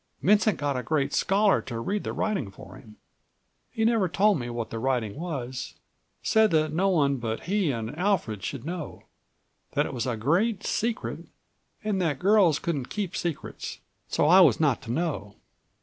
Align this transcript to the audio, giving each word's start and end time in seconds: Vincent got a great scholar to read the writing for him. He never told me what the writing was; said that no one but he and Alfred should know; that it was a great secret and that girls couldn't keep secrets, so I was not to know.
Vincent 0.23 0.57
got 0.57 0.75
a 0.75 0.81
great 0.81 1.13
scholar 1.13 1.61
to 1.61 1.79
read 1.79 2.03
the 2.03 2.11
writing 2.11 2.49
for 2.49 2.73
him. 2.75 2.97
He 3.69 3.85
never 3.85 4.09
told 4.09 4.39
me 4.39 4.49
what 4.49 4.71
the 4.71 4.79
writing 4.79 5.13
was; 5.15 5.75
said 6.23 6.49
that 6.49 6.73
no 6.73 6.89
one 6.89 7.17
but 7.17 7.41
he 7.41 7.69
and 7.71 7.95
Alfred 7.95 8.43
should 8.43 8.65
know; 8.65 9.03
that 9.73 9.85
it 9.85 9.93
was 9.93 10.07
a 10.07 10.17
great 10.17 10.63
secret 10.65 11.27
and 11.83 12.01
that 12.01 12.17
girls 12.17 12.57
couldn't 12.57 12.89
keep 12.89 13.15
secrets, 13.15 13.79
so 14.07 14.25
I 14.25 14.39
was 14.41 14.59
not 14.59 14.81
to 14.81 14.91
know. 14.91 15.35